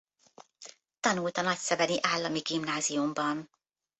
Tanult 0.99 1.37
a 1.37 1.41
nagyszebeni 1.41 1.97
állami 2.01 2.39
gimnáziumban. 2.39 3.49